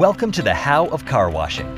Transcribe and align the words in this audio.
Welcome 0.00 0.32
to 0.32 0.40
the 0.40 0.54
How 0.54 0.86
of 0.86 1.04
Car 1.04 1.28
Washing, 1.28 1.74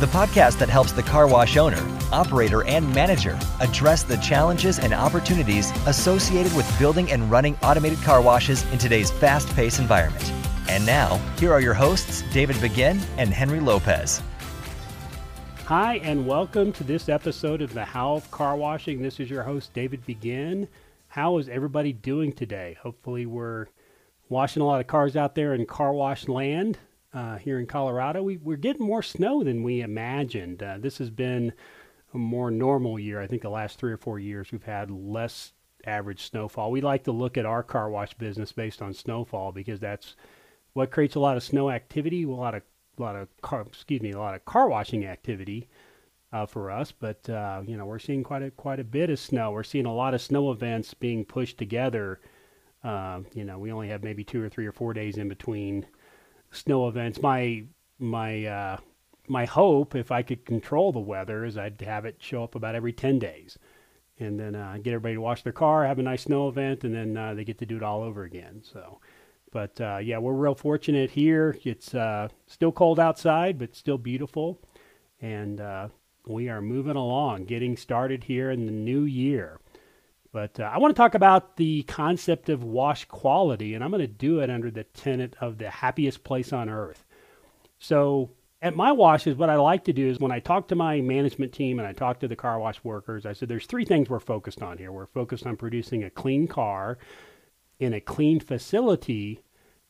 the 0.00 0.06
podcast 0.06 0.58
that 0.58 0.68
helps 0.68 0.90
the 0.90 1.02
car 1.04 1.28
wash 1.28 1.56
owner, 1.56 1.80
operator, 2.10 2.64
and 2.64 2.92
manager 2.92 3.38
address 3.60 4.02
the 4.02 4.16
challenges 4.16 4.80
and 4.80 4.92
opportunities 4.92 5.70
associated 5.86 6.52
with 6.56 6.68
building 6.76 7.12
and 7.12 7.30
running 7.30 7.54
automated 7.62 8.00
car 8.00 8.20
washes 8.20 8.64
in 8.72 8.78
today's 8.78 9.12
fast 9.12 9.48
paced 9.54 9.78
environment. 9.78 10.32
And 10.68 10.84
now, 10.84 11.18
here 11.38 11.52
are 11.52 11.60
your 11.60 11.72
hosts, 11.72 12.24
David 12.32 12.60
Begin 12.60 12.98
and 13.16 13.32
Henry 13.32 13.60
Lopez. 13.60 14.20
Hi, 15.66 15.98
and 15.98 16.26
welcome 16.26 16.72
to 16.72 16.82
this 16.82 17.08
episode 17.08 17.62
of 17.62 17.74
the 17.74 17.84
How 17.84 18.16
of 18.16 18.28
Car 18.32 18.56
Washing. 18.56 19.02
This 19.02 19.20
is 19.20 19.30
your 19.30 19.44
host, 19.44 19.72
David 19.72 20.04
Begin. 20.04 20.66
How 21.06 21.38
is 21.38 21.48
everybody 21.48 21.92
doing 21.92 22.32
today? 22.32 22.76
Hopefully, 22.82 23.24
we're 23.24 23.68
washing 24.28 24.62
a 24.62 24.66
lot 24.66 24.80
of 24.80 24.88
cars 24.88 25.14
out 25.14 25.36
there 25.36 25.54
in 25.54 25.64
car 25.64 25.92
wash 25.92 26.26
land 26.26 26.76
uh, 27.12 27.36
here 27.36 27.58
in 27.58 27.66
Colorado. 27.66 28.22
We, 28.22 28.38
we're 28.38 28.56
getting 28.56 28.86
more 28.86 29.02
snow 29.02 29.42
than 29.42 29.62
we 29.62 29.80
imagined. 29.80 30.62
Uh, 30.62 30.78
this 30.78 30.98
has 30.98 31.10
been 31.10 31.52
a 32.14 32.18
more 32.18 32.50
normal 32.50 32.98
year. 32.98 33.20
I 33.20 33.26
think 33.26 33.42
the 33.42 33.50
last 33.50 33.78
three 33.78 33.92
or 33.92 33.96
four 33.96 34.18
years 34.18 34.52
we've 34.52 34.62
had 34.62 34.90
less 34.90 35.52
average 35.86 36.22
snowfall. 36.22 36.70
We 36.70 36.80
like 36.80 37.04
to 37.04 37.12
look 37.12 37.36
at 37.36 37.46
our 37.46 37.62
car 37.62 37.90
wash 37.90 38.14
business 38.14 38.52
based 38.52 38.82
on 38.82 38.94
snowfall 38.94 39.52
because 39.52 39.80
that's 39.80 40.16
what 40.74 40.90
creates 40.90 41.16
a 41.16 41.20
lot 41.20 41.36
of 41.36 41.42
snow 41.42 41.70
activity, 41.70 42.24
a 42.24 42.30
lot 42.30 42.54
of 42.54 42.62
a 42.98 43.02
lot 43.02 43.16
of 43.16 43.28
car, 43.40 43.62
excuse 43.62 44.02
me, 44.02 44.12
a 44.12 44.18
lot 44.18 44.34
of 44.34 44.44
car 44.44 44.68
washing 44.68 45.06
activity 45.06 45.66
uh, 46.30 46.44
for 46.44 46.70
us. 46.70 46.92
But 46.92 47.28
uh, 47.28 47.62
you 47.66 47.76
know, 47.76 47.86
we're 47.86 47.98
seeing 47.98 48.22
quite 48.22 48.42
a 48.42 48.50
quite 48.50 48.80
a 48.80 48.84
bit 48.84 49.10
of 49.10 49.18
snow. 49.18 49.50
We're 49.50 49.62
seeing 49.62 49.86
a 49.86 49.94
lot 49.94 50.14
of 50.14 50.20
snow 50.20 50.50
events 50.50 50.94
being 50.94 51.24
pushed 51.24 51.58
together 51.58 52.20
uh, 52.84 53.20
you 53.34 53.44
know, 53.44 53.58
we 53.58 53.70
only 53.70 53.88
have 53.88 54.02
maybe 54.02 54.24
two 54.24 54.42
or 54.42 54.48
three 54.48 54.66
or 54.66 54.72
four 54.72 54.92
days 54.92 55.16
in 55.16 55.28
between 55.28 55.86
snow 56.52 56.88
events. 56.88 57.20
My 57.20 57.64
my 57.98 58.44
uh, 58.44 58.76
my 59.28 59.44
hope, 59.44 59.94
if 59.94 60.12
I 60.12 60.22
could 60.22 60.44
control 60.44 60.92
the 60.92 61.00
weather, 61.00 61.44
is 61.44 61.56
I'd 61.56 61.80
have 61.80 62.04
it 62.04 62.16
show 62.20 62.44
up 62.44 62.54
about 62.54 62.74
every 62.74 62.92
ten 62.92 63.18
days, 63.18 63.58
and 64.18 64.38
then 64.38 64.54
uh, 64.54 64.78
get 64.82 64.92
everybody 64.92 65.14
to 65.14 65.20
wash 65.20 65.42
their 65.42 65.52
car, 65.52 65.86
have 65.86 65.98
a 65.98 66.02
nice 66.02 66.22
snow 66.22 66.48
event, 66.48 66.84
and 66.84 66.94
then 66.94 67.16
uh, 67.16 67.34
they 67.34 67.44
get 67.44 67.58
to 67.58 67.66
do 67.66 67.76
it 67.76 67.82
all 67.82 68.02
over 68.02 68.24
again. 68.24 68.62
So, 68.62 69.00
but 69.50 69.80
uh, 69.80 69.98
yeah, 70.02 70.18
we're 70.18 70.34
real 70.34 70.54
fortunate 70.54 71.10
here. 71.10 71.56
It's 71.64 71.94
uh, 71.94 72.28
still 72.46 72.72
cold 72.72 73.00
outside, 73.00 73.58
but 73.58 73.74
still 73.74 73.98
beautiful, 73.98 74.60
and 75.20 75.60
uh, 75.60 75.88
we 76.26 76.48
are 76.48 76.60
moving 76.60 76.96
along, 76.96 77.46
getting 77.46 77.76
started 77.76 78.24
here 78.24 78.50
in 78.50 78.66
the 78.66 78.72
new 78.72 79.02
year. 79.02 79.58
But 80.32 80.58
uh, 80.58 80.64
I 80.64 80.78
want 80.78 80.96
to 80.96 81.00
talk 81.00 81.14
about 81.14 81.56
the 81.56 81.82
concept 81.84 82.48
of 82.48 82.64
wash 82.64 83.04
quality, 83.04 83.74
and 83.74 83.84
I'm 83.84 83.90
going 83.90 84.00
to 84.00 84.06
do 84.06 84.40
it 84.40 84.48
under 84.48 84.70
the 84.70 84.84
tenet 84.84 85.36
of 85.40 85.58
the 85.58 85.68
happiest 85.68 86.24
place 86.24 86.52
on 86.52 86.70
earth. 86.70 87.04
So, 87.78 88.30
at 88.62 88.76
my 88.76 88.92
washes, 88.92 89.36
what 89.36 89.50
I 89.50 89.56
like 89.56 89.84
to 89.84 89.92
do 89.92 90.08
is 90.08 90.20
when 90.20 90.32
I 90.32 90.38
talk 90.38 90.68
to 90.68 90.76
my 90.76 91.00
management 91.00 91.52
team 91.52 91.78
and 91.78 91.86
I 91.86 91.92
talk 91.92 92.20
to 92.20 92.28
the 92.28 92.36
car 92.36 92.58
wash 92.60 92.82
workers, 92.84 93.26
I 93.26 93.32
said 93.32 93.48
there's 93.48 93.66
three 93.66 93.84
things 93.84 94.08
we're 94.08 94.20
focused 94.20 94.62
on 94.62 94.78
here. 94.78 94.92
We're 94.92 95.06
focused 95.06 95.46
on 95.46 95.56
producing 95.56 96.04
a 96.04 96.10
clean 96.10 96.46
car 96.46 96.96
in 97.80 97.92
a 97.92 98.00
clean 98.00 98.38
facility 98.38 99.40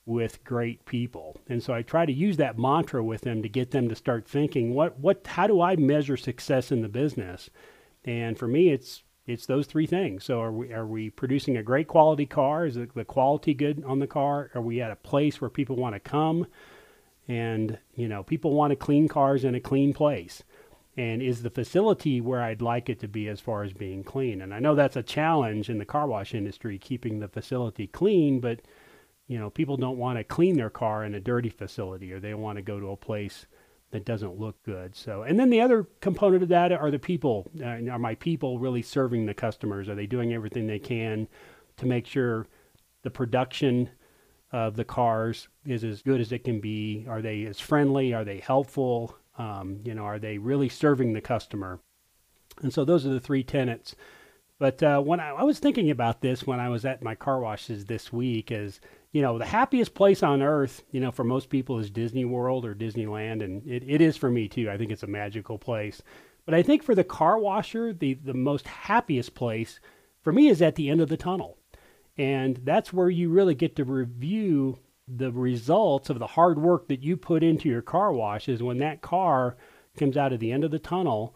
with 0.07 0.43
great 0.43 0.85
people. 0.87 1.37
And 1.49 1.63
so 1.63 1.75
I 1.75 1.83
try 1.83 2.07
to 2.07 2.13
use 2.13 2.39
that 2.39 2.59
mantra 2.59 3.05
with 3.05 3.21
them 3.21 3.43
to 3.43 3.49
get 3.49 3.71
them 3.71 3.89
to 3.91 3.95
start 3.95 4.27
thinking, 4.27 4.75
what 4.75 4.99
what 4.99 5.27
how 5.27 5.47
do 5.47 5.61
I 5.61 5.77
measure 5.77 6.17
success 6.17 6.73
in 6.73 6.81
the 6.81 6.89
business? 6.89 7.51
And 8.05 8.39
for 8.39 8.49
me 8.49 8.71
it's 8.71 9.03
it's 9.27 9.47
those 9.47 9.67
three 9.67 9.87
things. 9.87 10.25
So 10.25 10.41
are 10.41 10.53
we 10.53 10.73
are 10.73 10.87
we 10.87 11.11
producing 11.11 11.57
a 11.57 11.63
great 11.63 11.87
quality 11.87 12.27
car? 12.27 12.67
Is 12.67 12.75
the 12.75 13.05
quality 13.05 13.55
good 13.55 13.85
on 13.85 13.99
the 14.01 14.07
car? 14.07 14.51
Are 14.55 14.61
we 14.61 14.81
at 14.81 14.91
a 14.91 14.97
place 14.97 15.41
where 15.41 15.51
people 15.51 15.77
want 15.77 15.95
to 15.95 16.01
come? 16.01 16.47
And 17.29 17.79
you 17.95 18.09
know, 18.09 18.23
people 18.23 18.53
want 18.53 18.73
to 18.73 18.77
clean 18.77 19.09
cars 19.09 19.45
in 19.45 19.55
a 19.55 19.61
clean 19.61 19.93
place. 19.93 20.43
And 20.97 21.23
is 21.23 21.43
the 21.43 21.51
facility 21.51 22.21
where 22.21 22.43
I'd 22.43 22.61
like 22.61 22.91
it 22.91 23.01
to 23.01 23.09
be 23.09 23.29
as 23.29 23.41
far 23.41 23.63
as 23.63 23.73
being 23.73 24.05
clean? 24.05 24.43
And 24.43 24.53
I 24.53 24.59
know 24.59 24.75
that's 24.75 24.97
a 24.97 25.03
challenge 25.03 25.71
in 25.71 25.79
the 25.79 25.87
car 25.87 26.07
wash 26.07 26.35
industry, 26.35 26.79
keeping 26.79 27.21
the 27.21 27.29
facility 27.29 27.87
clean, 27.87 28.41
but 28.41 28.61
you 29.27 29.39
know, 29.39 29.49
people 29.49 29.79
don't 29.79 29.97
want 29.97 30.19
to 30.19 30.25
clean 30.25 30.57
their 30.57 30.69
car 30.69 31.05
in 31.05 31.15
a 31.15 31.21
dirty 31.21 31.49
facility 31.49 32.13
or 32.13 32.21
they 32.21 32.35
want 32.35 32.57
to 32.57 32.63
go 32.63 32.79
to 32.79 32.91
a 32.91 32.97
place 32.97 33.47
that 33.93 34.05
doesn't 34.05 34.41
look 34.41 34.63
good. 34.65 34.97
So, 34.97 35.23
and 35.23 35.39
then 35.39 35.51
the 35.51 35.61
other 35.61 35.87
component 36.01 36.43
of 36.43 36.49
that 36.49 36.73
are 36.73 36.91
the 36.91 36.99
people. 36.99 37.51
Uh, 37.61 37.91
are 37.91 37.99
my 37.99 38.15
people 38.17 38.59
really 38.59 38.83
serving 38.83 39.27
the 39.27 39.35
customers? 39.35 39.89
Are 39.89 39.95
they 39.95 40.07
doing 40.07 40.33
everything 40.33 40.67
they 40.67 40.79
can 40.79 41.29
to 41.77 41.87
make 41.87 42.07
sure 42.07 42.47
the 43.03 43.11
production 43.11 43.91
of 44.51 44.77
the 44.77 44.85
cars 44.85 45.49
is 45.67 45.85
as 45.85 46.03
good 46.03 46.21
as 46.21 46.33
it 46.33 46.45
can 46.45 46.61
be? 46.61 47.07
Are 47.09 47.23
they 47.23 47.45
as 47.45 47.61
friendly? 47.61 48.13
Are 48.15 48.25
they 48.25 48.41
helpful? 48.41 49.17
Um, 49.39 49.81
you 49.85 49.95
know, 49.95 50.05
are 50.05 50.19
they 50.19 50.39
really 50.39 50.69
serving 50.69 51.13
the 51.13 51.21
customer? 51.21 51.81
And 52.63 52.73
so 52.73 52.85
those 52.85 53.07
are 53.07 53.11
the 53.11 53.21
three 53.21 53.43
tenets. 53.43 53.95
But 54.59 54.83
uh, 54.83 55.01
when 55.01 55.21
I, 55.21 55.31
I 55.31 55.43
was 55.43 55.59
thinking 55.59 55.91
about 55.91 56.21
this 56.21 56.47
when 56.47 56.61
I 56.61 56.69
was 56.69 56.85
at 56.85 57.03
my 57.03 57.15
car 57.15 57.41
washes 57.41 57.87
this 57.87 58.13
week, 58.13 58.51
is 58.51 58.81
you 59.13 59.21
know, 59.21 59.39
the 59.39 59.45
happiest 59.45 59.95
place 59.95 60.23
on 60.23 60.43
earth, 60.43 60.83
you 60.91 61.01
know, 61.01 61.11
for 61.11 61.25
most 61.25 61.51
people 61.51 61.79
is 61.79 61.91
Disney 61.91 62.25
World 62.25 62.65
or 62.65 62.75
Disneyland, 62.75 63.45
and 63.45 63.67
it, 63.67 63.85
it 63.87 64.01
is 64.01 64.17
for 64.17 64.31
me 64.31 64.49
too. 64.49 64.71
I 64.71 64.79
think 64.79 64.91
it's 64.91 65.03
a 65.03 65.09
magical 65.09 65.59
place. 65.59 66.03
But 66.47 66.55
I 66.55 66.63
think 66.63 66.83
for 66.83 66.95
the 66.95 67.05
car 67.05 67.39
washer, 67.39 67.93
the, 67.93 68.15
the 68.15 68.35
most 68.35 68.67
happiest 68.67 69.35
place 69.35 69.81
for 70.23 70.33
me 70.33 70.49
is 70.49 70.63
at 70.63 70.77
the 70.77 70.89
end 70.89 71.01
of 71.01 71.09
the 71.09 71.17
tunnel. 71.17 71.59
And 72.17 72.61
that's 72.65 72.93
where 72.93 73.11
you 73.11 73.29
really 73.29 73.55
get 73.55 73.77
to 73.77 73.85
review 73.85 74.79
the 75.07 75.31
results 75.31 76.11
of 76.11 76.19
the 76.19 76.27
hard 76.27 76.59
work 76.59 76.89
that 76.89 77.03
you 77.03 77.17
put 77.17 77.43
into 77.43 77.69
your 77.69 77.83
car 77.83 78.13
wash 78.13 78.49
is 78.49 78.63
when 78.63 78.79
that 78.79 79.03
car 79.03 79.57
comes 79.97 80.17
out 80.17 80.33
of 80.33 80.41
the 80.41 80.53
end 80.53 80.65
of 80.65 80.71
the 80.71 80.79
tunnel 80.79 81.35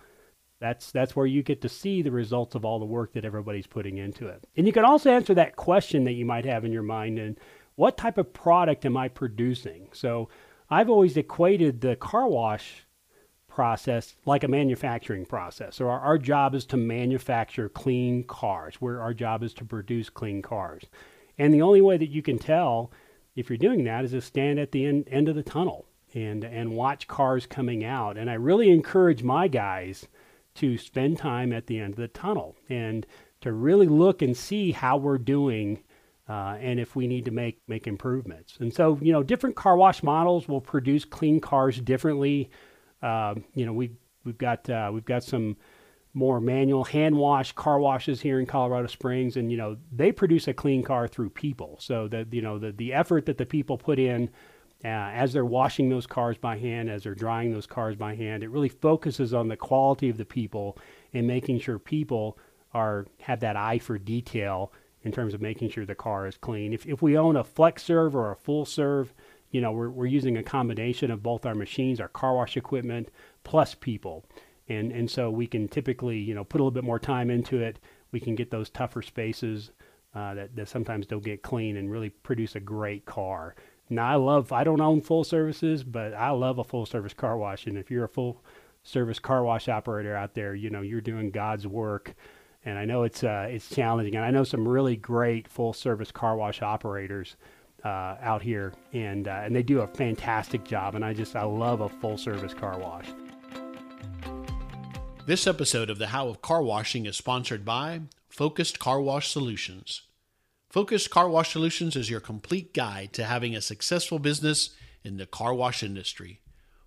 that's 0.58 0.90
that's 0.90 1.14
where 1.14 1.26
you 1.26 1.42
get 1.42 1.60
to 1.62 1.68
see 1.68 2.02
the 2.02 2.10
results 2.10 2.54
of 2.54 2.64
all 2.64 2.78
the 2.78 2.86
work 2.86 3.12
that 3.12 3.24
everybody's 3.24 3.66
putting 3.66 3.98
into 3.98 4.26
it. 4.28 4.46
And 4.56 4.66
you 4.66 4.72
can 4.72 4.84
also 4.84 5.10
answer 5.10 5.34
that 5.34 5.56
question 5.56 6.04
that 6.04 6.14
you 6.14 6.24
might 6.24 6.46
have 6.46 6.64
in 6.64 6.72
your 6.72 6.82
mind 6.82 7.18
and 7.18 7.38
what 7.76 7.96
type 7.96 8.18
of 8.18 8.32
product 8.32 8.84
am 8.84 8.96
I 8.96 9.08
producing? 9.08 9.88
So 9.92 10.28
I've 10.68 10.90
always 10.90 11.16
equated 11.16 11.80
the 11.80 11.96
car 11.96 12.26
wash 12.26 12.86
process 13.48 14.16
like 14.26 14.44
a 14.44 14.48
manufacturing 14.48 15.24
process. 15.24 15.76
So 15.76 15.88
our, 15.88 16.00
our 16.00 16.18
job 16.18 16.54
is 16.54 16.66
to 16.66 16.76
manufacture 16.76 17.68
clean 17.68 18.24
cars, 18.24 18.76
where 18.80 19.00
our 19.00 19.14
job 19.14 19.42
is 19.42 19.54
to 19.54 19.64
produce 19.64 20.10
clean 20.10 20.42
cars. 20.42 20.84
And 21.38 21.54
the 21.54 21.62
only 21.62 21.80
way 21.80 21.96
that 21.96 22.10
you 22.10 22.22
can 22.22 22.38
tell 22.38 22.90
if 23.34 23.48
you're 23.48 23.58
doing 23.58 23.84
that 23.84 24.04
is 24.04 24.10
to 24.10 24.20
stand 24.20 24.58
at 24.58 24.72
the 24.72 24.84
end, 24.84 25.08
end 25.10 25.28
of 25.28 25.36
the 25.36 25.42
tunnel 25.42 25.86
and, 26.14 26.44
and 26.44 26.76
watch 26.76 27.06
cars 27.06 27.46
coming 27.46 27.84
out. 27.84 28.16
And 28.16 28.30
I 28.30 28.34
really 28.34 28.70
encourage 28.70 29.22
my 29.22 29.48
guys 29.48 30.06
to 30.56 30.78
spend 30.78 31.18
time 31.18 31.52
at 31.52 31.66
the 31.66 31.78
end 31.78 31.92
of 31.92 31.98
the 31.98 32.08
tunnel 32.08 32.56
and 32.68 33.06
to 33.42 33.52
really 33.52 33.86
look 33.86 34.22
and 34.22 34.34
see 34.36 34.72
how 34.72 34.96
we're 34.96 35.18
doing 35.18 35.82
uh, 36.28 36.56
and 36.60 36.80
if 36.80 36.96
we 36.96 37.06
need 37.06 37.24
to 37.24 37.30
make 37.30 37.60
make 37.68 37.86
improvements. 37.86 38.56
And 38.60 38.72
so, 38.72 38.98
you 39.00 39.12
know, 39.12 39.22
different 39.22 39.56
car 39.56 39.76
wash 39.76 40.02
models 40.02 40.48
will 40.48 40.60
produce 40.60 41.04
clean 41.04 41.40
cars 41.40 41.80
differently. 41.80 42.50
Uh, 43.02 43.36
you 43.54 43.64
know, 43.64 43.72
we 43.72 43.92
we've 44.24 44.38
got 44.38 44.68
uh, 44.68 44.90
we've 44.92 45.04
got 45.04 45.22
some 45.22 45.56
more 46.14 46.40
manual 46.40 46.82
hand 46.82 47.14
wash 47.14 47.52
car 47.52 47.78
washes 47.78 48.20
here 48.20 48.40
in 48.40 48.46
Colorado 48.46 48.88
Springs, 48.88 49.36
and 49.36 49.52
you 49.52 49.56
know 49.56 49.76
they 49.92 50.10
produce 50.10 50.48
a 50.48 50.54
clean 50.54 50.82
car 50.82 51.06
through 51.06 51.30
people. 51.30 51.76
So 51.80 52.08
that 52.08 52.32
you 52.32 52.42
know 52.42 52.58
the 52.58 52.72
the 52.72 52.92
effort 52.92 53.26
that 53.26 53.38
the 53.38 53.46
people 53.46 53.78
put 53.78 53.98
in. 53.98 54.30
Uh, 54.84 54.88
as 54.88 55.32
they're 55.32 55.44
washing 55.44 55.88
those 55.88 56.06
cars 56.06 56.36
by 56.36 56.58
hand, 56.58 56.90
as 56.90 57.04
they're 57.04 57.14
drying 57.14 57.50
those 57.50 57.66
cars 57.66 57.96
by 57.96 58.14
hand, 58.14 58.42
it 58.42 58.50
really 58.50 58.68
focuses 58.68 59.32
on 59.32 59.48
the 59.48 59.56
quality 59.56 60.10
of 60.10 60.18
the 60.18 60.24
people 60.24 60.76
and 61.14 61.26
making 61.26 61.58
sure 61.58 61.78
people 61.78 62.36
are 62.74 63.06
have 63.20 63.40
that 63.40 63.56
eye 63.56 63.78
for 63.78 63.96
detail 63.96 64.70
in 65.06 65.12
terms 65.12 65.34
of 65.34 65.40
making 65.40 65.70
sure 65.70 65.86
the 65.86 65.94
car 65.94 66.26
is 66.26 66.36
clean. 66.36 66.72
If, 66.72 66.84
if 66.84 67.00
we 67.00 67.16
own 67.16 67.36
a 67.36 67.44
flex 67.44 67.84
serve 67.84 68.16
or 68.16 68.32
a 68.32 68.36
full 68.36 68.64
serve, 68.64 69.14
you 69.52 69.60
know, 69.60 69.70
we're, 69.70 69.88
we're 69.88 70.06
using 70.06 70.36
a 70.36 70.42
combination 70.42 71.12
of 71.12 71.22
both 71.22 71.46
our 71.46 71.54
machines, 71.54 72.00
our 72.00 72.08
car 72.08 72.34
wash 72.34 72.56
equipment, 72.56 73.08
plus 73.44 73.76
people. 73.76 74.24
And, 74.68 74.90
and 74.90 75.08
so 75.08 75.30
we 75.30 75.46
can 75.46 75.68
typically, 75.68 76.18
you 76.18 76.34
know, 76.34 76.42
put 76.42 76.60
a 76.60 76.64
little 76.64 76.72
bit 76.72 76.82
more 76.82 76.98
time 76.98 77.30
into 77.30 77.60
it. 77.60 77.78
We 78.10 78.18
can 78.18 78.34
get 78.34 78.50
those 78.50 78.68
tougher 78.68 79.00
spaces 79.00 79.70
uh, 80.12 80.34
that, 80.34 80.56
that 80.56 80.68
sometimes 80.68 81.06
don't 81.06 81.24
get 81.24 81.42
clean 81.42 81.76
and 81.76 81.88
really 81.88 82.10
produce 82.10 82.56
a 82.56 82.60
great 82.60 83.04
car. 83.04 83.54
Now, 83.88 84.08
I 84.08 84.16
love, 84.16 84.50
I 84.50 84.64
don't 84.64 84.80
own 84.80 85.02
full 85.02 85.22
services, 85.22 85.84
but 85.84 86.14
I 86.14 86.30
love 86.30 86.58
a 86.58 86.64
full 86.64 86.84
service 86.84 87.14
car 87.14 87.38
wash. 87.38 87.68
And 87.68 87.78
if 87.78 87.92
you're 87.92 88.04
a 88.04 88.08
full 88.08 88.42
service 88.82 89.20
car 89.20 89.44
wash 89.44 89.68
operator 89.68 90.16
out 90.16 90.34
there, 90.34 90.56
you 90.56 90.68
know, 90.68 90.80
you're 90.80 91.00
doing 91.00 91.30
God's 91.30 91.64
work 91.64 92.16
and 92.66 92.76
I 92.76 92.84
know 92.84 93.04
it's 93.04 93.22
uh, 93.24 93.46
it's 93.48 93.70
challenging. 93.70 94.16
And 94.16 94.24
I 94.24 94.30
know 94.30 94.44
some 94.44 94.68
really 94.68 94.96
great 94.96 95.48
full 95.48 95.72
service 95.72 96.10
car 96.10 96.36
wash 96.36 96.60
operators 96.60 97.36
uh, 97.84 98.16
out 98.20 98.42
here, 98.42 98.74
and 98.92 99.28
uh, 99.28 99.42
and 99.44 99.54
they 99.54 99.62
do 99.62 99.80
a 99.80 99.86
fantastic 99.86 100.64
job. 100.64 100.96
And 100.96 101.04
I 101.04 101.14
just 101.14 101.36
I 101.36 101.44
love 101.44 101.80
a 101.80 101.88
full 101.88 102.18
service 102.18 102.52
car 102.52 102.78
wash. 102.78 103.06
This 105.26 105.46
episode 105.46 105.90
of 105.90 105.98
the 105.98 106.08
How 106.08 106.28
of 106.28 106.42
Car 106.42 106.62
Washing 106.62 107.06
is 107.06 107.16
sponsored 107.16 107.64
by 107.64 108.02
Focused 108.28 108.78
Car 108.78 109.00
Wash 109.00 109.28
Solutions. 109.28 110.02
Focused 110.68 111.10
Car 111.10 111.28
Wash 111.28 111.52
Solutions 111.52 111.96
is 111.96 112.10
your 112.10 112.20
complete 112.20 112.74
guide 112.74 113.12
to 113.14 113.24
having 113.24 113.54
a 113.56 113.60
successful 113.60 114.18
business 114.18 114.70
in 115.02 115.16
the 115.16 115.26
car 115.26 115.54
wash 115.54 115.82
industry. 115.82 116.40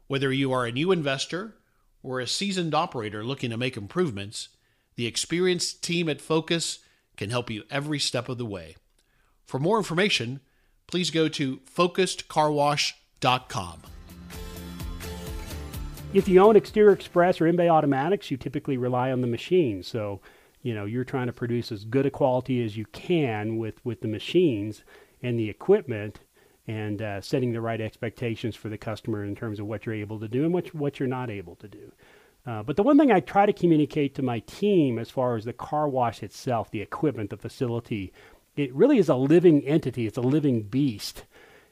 Whether 0.08 0.32
you 0.32 0.52
are 0.52 0.66
a 0.66 0.72
new 0.72 0.92
investor 0.92 1.56
or 2.04 2.20
a 2.20 2.28
seasoned 2.28 2.74
operator 2.74 3.24
looking 3.24 3.50
to 3.50 3.58
make 3.58 3.78
improvements, 3.78 4.50
the 5.00 5.08
experienced 5.08 5.82
team 5.82 6.10
at 6.10 6.20
Focus 6.20 6.80
can 7.16 7.30
help 7.30 7.50
you 7.50 7.64
every 7.70 8.00
step 8.00 8.28
of 8.28 8.38
the 8.38 8.46
way. 8.46 8.76
For 9.46 9.58
more 9.58 9.78
information, 9.78 10.42
please 10.88 11.10
go 11.10 11.30
to 11.30 11.60
focusedcarwash.com. 11.60 13.82
If 16.14 16.28
you 16.28 16.42
own 16.42 16.58
Exterior 16.58 16.92
Express 16.92 17.40
or 17.40 17.48
in-bay 17.48 17.70
automatics, 17.70 18.30
you 18.30 18.36
typically 18.36 18.76
rely 18.76 19.14
on 19.14 19.22
the 19.22 19.28
machine. 19.28 19.84
So, 19.84 20.20
you 20.64 20.74
know, 20.74 20.84
you're 20.84 21.06
trying 21.06 21.28
to 21.28 21.34
produce 21.34 21.72
as 21.72 21.86
good 21.86 22.06
a 22.06 22.12
quality 22.12 22.62
as 22.66 22.76
you 22.76 22.84
can 22.88 23.58
with, 23.58 23.76
with 23.86 24.02
the 24.02 24.10
machines 24.10 24.84
and 25.24 25.40
the 25.40 25.50
equipment 25.50 26.20
and 26.68 27.02
uh, 27.02 27.22
setting 27.22 27.54
the 27.54 27.62
right 27.62 27.80
expectations 27.80 28.54
for 28.54 28.68
the 28.68 28.78
customer 28.78 29.24
in 29.24 29.34
terms 29.34 29.62
of 29.62 29.66
what 29.66 29.86
you're 29.86 29.96
able 29.96 30.20
to 30.20 30.28
do 30.28 30.44
and 30.44 30.54
what, 30.54 30.76
what 30.76 31.00
you're 31.00 31.08
not 31.08 31.30
able 31.30 31.56
to 31.56 31.70
do. 31.70 31.94
Uh, 32.46 32.64
but 32.64 32.76
the 32.76 32.84
one 32.84 32.98
thing 32.98 33.12
I 33.12 33.20
try 33.20 33.46
to 33.46 33.54
communicate 33.54 34.16
to 34.16 34.22
my 34.22 34.40
team 34.40 34.98
as 34.98 35.10
far 35.10 35.36
as 35.36 35.46
the 35.46 35.54
car 35.54 35.88
wash 35.88 36.24
itself, 36.24 36.72
the 36.72 36.82
equipment, 36.82 37.30
the 37.30 37.38
facility, 37.38 38.14
it 38.56 38.74
really 38.74 38.98
is 38.98 39.10
a 39.10 39.16
living 39.16 39.66
entity. 39.66 40.08
It's 40.08 40.18
a 40.18 40.22
living 40.22 40.64
beast. 40.64 41.26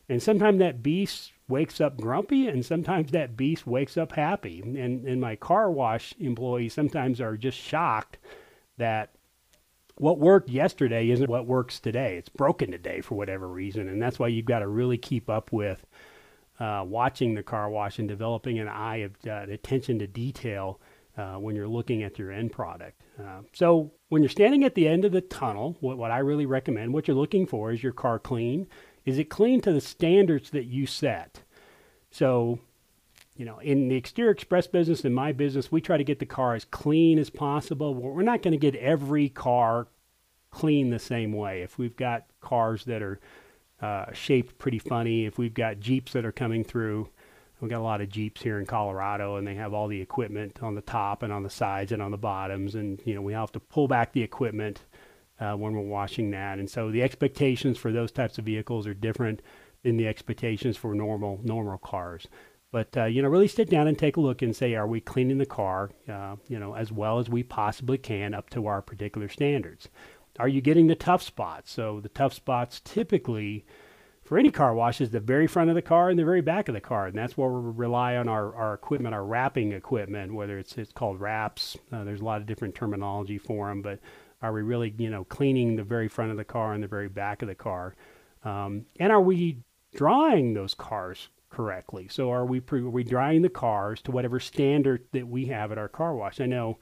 And 0.10 0.22
sometimes 0.22 0.60
that 0.60 0.84
beast 0.84 1.34
wakes 1.50 1.82
up 1.82 1.98
grumpy 1.98 2.48
and 2.48 2.66
sometimes 2.66 3.12
that 3.12 3.38
beast 3.38 3.66
wakes 3.66 3.98
up 3.98 4.14
happy. 4.14 4.62
And, 4.62 5.06
and 5.06 5.20
my 5.20 5.36
car 5.36 5.72
wash 5.72 6.14
employees 6.20 6.74
sometimes 6.74 7.20
are 7.20 7.38
just 7.38 7.58
shocked 7.58 8.18
that 8.78 9.12
what 9.96 10.20
worked 10.20 10.50
yesterday 10.50 11.10
isn't 11.10 11.30
what 11.30 11.48
works 11.48 11.80
today. 11.80 12.18
It's 12.18 12.30
broken 12.30 12.72
today 12.72 13.02
for 13.02 13.16
whatever 13.16 13.48
reason. 13.48 13.90
And 13.90 14.02
that's 14.02 14.20
why 14.20 14.28
you've 14.28 14.46
got 14.46 14.60
to 14.60 14.68
really 14.68 14.98
keep 14.98 15.30
up 15.30 15.52
with 15.52 15.86
uh, 16.60 16.84
watching 16.86 17.36
the 17.36 17.44
car 17.44 17.70
wash 17.70 18.00
and 18.00 18.08
developing 18.08 18.60
an 18.60 18.68
eye 18.68 18.98
of 18.98 19.12
uh, 19.28 19.46
attention 19.50 20.00
to 20.00 20.08
detail 20.08 20.80
uh, 21.18 21.36
when 21.36 21.56
you're 21.56 21.68
looking 21.68 22.04
at 22.04 22.20
your 22.20 22.32
end 22.32 22.52
product. 22.52 23.02
Uh, 23.20 23.42
so 23.54 23.92
when 24.10 24.22
you're 24.22 24.30
standing 24.30 24.64
at 24.64 24.76
the 24.76 24.88
end 24.88 25.06
of 25.06 25.12
the 25.12 25.22
tunnel, 25.22 25.76
what, 25.80 25.98
what 25.98 26.12
I 26.12 26.20
really 26.20 26.46
recommend, 26.46 26.94
what 26.94 27.08
you're 27.08 27.18
looking 27.18 27.48
for 27.48 27.72
is 27.72 27.84
your 27.84 27.94
car 27.94 28.20
clean. 28.20 28.68
Is 29.06 29.18
it 29.18 29.26
clean 29.26 29.62
to 29.62 29.72
the 29.72 29.82
standards 29.82 30.52
that 30.52 30.66
you 30.66 30.86
set? 30.86 31.42
So, 32.12 32.60
you 33.36 33.46
know, 33.46 33.60
in 33.60 33.88
the 33.88 33.96
exterior 33.96 34.32
express 34.32 34.68
business, 34.68 35.06
in 35.06 35.14
my 35.14 35.32
business, 35.32 35.72
we 35.72 35.82
try 35.82 35.98
to 35.98 36.04
get 36.04 36.20
the 36.20 36.26
car 36.26 36.56
as 36.56 36.66
clean 36.66 37.20
as 37.20 37.30
possible. 37.30 37.94
We're 37.94 38.22
not 38.22 38.42
going 38.42 38.52
to 38.52 38.58
get 38.58 38.76
every 38.76 39.30
car 39.30 39.88
clean 40.52 40.90
the 40.90 41.00
same 41.00 41.34
way. 41.34 41.62
If 41.62 41.78
we've 41.78 41.96
got 41.96 42.26
cars 42.42 42.86
that 42.86 43.02
are 43.02 43.20
uh, 43.82 44.06
shaped 44.14 44.58
pretty 44.58 44.80
funny, 44.80 45.26
if 45.26 45.38
we've 45.38 45.54
got 45.54 45.80
Jeeps 45.80 46.14
that 46.14 46.26
are 46.26 46.32
coming 46.32 46.64
through, 46.64 47.10
we've 47.60 47.70
got 47.70 47.80
a 47.80 47.84
lot 47.84 48.02
of 48.02 48.10
Jeeps 48.10 48.42
here 48.42 48.60
in 48.60 48.66
Colorado, 48.66 49.36
and 49.36 49.46
they 49.46 49.56
have 49.56 49.74
all 49.74 49.88
the 49.88 50.02
equipment 50.02 50.62
on 50.64 50.76
the 50.76 50.82
top 50.82 51.24
and 51.24 51.32
on 51.32 51.44
the 51.44 51.50
sides 51.50 51.92
and 51.92 52.02
on 52.02 52.12
the 52.12 52.18
bottoms, 52.18 52.76
and 52.76 53.02
you 53.06 53.14
know 53.14 53.22
we 53.22 53.34
have 53.34 53.52
to 53.52 53.60
pull 53.60 53.88
back 53.88 54.14
the 54.14 54.24
equipment 54.24 54.82
uh, 55.40 55.54
when 55.54 55.74
we're 55.74 55.82
washing 55.82 56.32
that, 56.32 56.60
and 56.60 56.70
so 56.70 56.90
the 56.90 57.04
expectations 57.04 57.78
for 57.78 57.92
those 57.92 58.12
types 58.12 58.38
of 58.38 58.46
vehicles 58.46 58.88
are 58.88 58.94
different 58.94 59.42
than 59.84 59.98
the 59.98 60.08
expectations 60.08 60.76
for 60.76 60.96
normal 60.96 61.40
normal 61.44 61.78
cars. 61.78 62.28
But 62.72 62.98
uh, 62.98 63.06
you 63.06 63.22
know, 63.22 63.30
really 63.30 63.48
sit 63.48 63.70
down 63.70 63.88
and 63.88 63.98
take 63.98 64.18
a 64.18 64.22
look 64.22 64.42
and 64.42 64.56
say, 64.56 64.76
are 64.76 64.88
we 64.88 65.00
cleaning 65.00 65.38
the 65.38 65.46
car, 65.46 65.92
uh, 66.10 66.36
you 66.48 66.60
know, 66.60 66.76
as 66.76 66.92
well 66.92 67.20
as 67.20 67.30
we 67.30 67.44
possibly 67.44 67.98
can 67.98 68.34
up 68.34 68.50
to 68.52 68.68
our 68.68 68.82
particular 68.82 69.30
standards? 69.30 69.88
Are 70.40 70.48
you 70.48 70.62
getting 70.62 70.88
the 70.88 70.96
tough 70.96 71.24
spots? 71.24 71.72
So 71.72 72.00
the 72.00 72.10
tough 72.10 72.34
spots 72.34 72.82
typically 72.84 73.66
for 74.28 74.38
any 74.38 74.52
car 74.52 74.74
wash 74.74 75.00
is 75.00 75.12
the 75.12 75.22
very 75.22 75.48
front 75.48 75.70
of 75.70 75.76
the 75.76 75.82
car 75.82 76.10
and 76.10 76.20
the 76.20 76.26
very 76.26 76.42
back 76.42 76.68
of 76.68 76.76
the 76.76 76.82
car, 76.82 77.08
and 77.08 77.18
that's 77.18 77.38
where 77.38 77.50
we 77.50 77.72
rely 77.72 78.18
on 78.18 78.28
our, 78.28 78.54
our 78.56 78.74
equipment, 78.74 79.16
our 79.16 79.24
wrapping 79.24 79.72
equipment, 79.72 80.34
whether 80.34 80.60
it's 80.60 80.78
it's 80.78 80.92
called 80.92 81.22
wraps. 81.22 81.78
Uh, 81.94 82.04
there's 82.04 82.20
a 82.20 82.26
lot 82.26 82.42
of 82.42 82.46
different 82.46 82.76
terminology 82.76 83.38
for 83.38 83.70
them, 83.70 83.82
but 83.82 84.00
are 84.42 84.52
we 84.52 84.62
really 84.62 84.94
you 84.98 85.10
know 85.10 85.24
cleaning 85.24 85.78
the 85.78 85.84
very 85.84 86.10
front 86.10 86.32
of 86.32 86.38
the 86.38 86.44
car 86.44 86.74
and 86.74 86.84
the 86.84 86.88
very 86.88 87.08
back 87.08 87.42
of 87.42 87.48
the 87.48 87.56
car? 87.56 87.96
Um, 88.44 88.86
and 89.00 89.14
are 89.14 89.22
we 89.22 89.60
drying 89.96 90.54
those 90.54 90.74
cars 90.74 91.30
correctly? 91.50 92.10
So 92.10 92.30
are 92.30 92.46
we 92.46 92.60
pre- 92.60 92.82
are 92.82 92.90
we 92.90 93.06
drying 93.06 93.44
the 93.44 93.50
cars 93.50 94.02
to 94.04 94.12
whatever 94.12 94.42
standard 94.42 95.06
that 95.14 95.28
we 95.30 95.46
have 95.46 95.72
at 95.72 95.78
our 95.78 95.88
car 95.88 96.14
wash? 96.14 96.42
I 96.42 96.48
know 96.48 96.80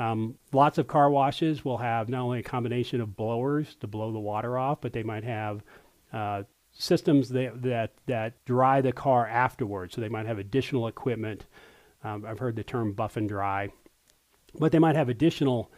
um, 0.00 0.36
lots 0.52 0.78
of 0.78 0.86
car 0.86 1.10
washes 1.10 1.62
will 1.62 1.76
have 1.76 2.08
not 2.08 2.22
only 2.22 2.38
a 2.38 2.42
combination 2.42 3.02
of 3.02 3.16
blowers 3.16 3.74
to 3.80 3.86
blow 3.86 4.12
the 4.12 4.18
water 4.18 4.56
off, 4.56 4.80
but 4.80 4.94
they 4.94 5.02
might 5.02 5.24
have 5.24 5.62
uh, 6.10 6.44
systems 6.72 7.28
that, 7.28 7.60
that, 7.62 7.92
that 8.06 8.42
dry 8.46 8.80
the 8.80 8.92
car 8.92 9.26
afterwards. 9.26 9.94
So 9.94 10.00
they 10.00 10.08
might 10.08 10.24
have 10.24 10.38
additional 10.38 10.88
equipment. 10.88 11.44
Um, 12.02 12.24
I've 12.26 12.38
heard 12.38 12.56
the 12.56 12.64
term 12.64 12.94
buff 12.94 13.18
and 13.18 13.28
dry, 13.28 13.68
but 14.58 14.72
they 14.72 14.78
might 14.78 14.96
have 14.96 15.10
additional 15.10 15.70